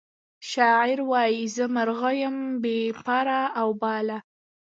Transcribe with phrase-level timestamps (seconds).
[0.51, 3.27] شاعر وایی زه مرغه یم بې پر
[3.59, 4.17] او باله